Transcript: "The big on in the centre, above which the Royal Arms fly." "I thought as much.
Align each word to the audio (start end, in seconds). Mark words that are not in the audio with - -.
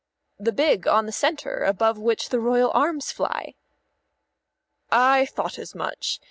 "The 0.39 0.51
big 0.51 0.87
on 0.87 1.01
in 1.01 1.05
the 1.05 1.11
centre, 1.11 1.63
above 1.63 1.99
which 1.99 2.29
the 2.29 2.39
Royal 2.39 2.71
Arms 2.73 3.11
fly." 3.11 3.53
"I 4.91 5.27
thought 5.27 5.59
as 5.59 5.75
much. 5.75 6.19